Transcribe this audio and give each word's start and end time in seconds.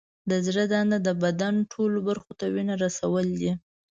د 0.29 0.31
زړه 0.45 0.63
دنده 0.73 0.97
د 1.07 1.09
بدن 1.23 1.55
ټولو 1.71 1.97
برخو 2.07 2.31
ته 2.39 2.45
وینه 2.53 2.75
رسول 2.85 3.25
دي. 3.39 3.51